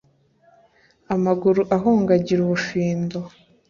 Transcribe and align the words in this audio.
amaguru 1.15 1.61
ahunga 1.75 2.09
agira 2.17 2.39
ubufindo 2.43 3.17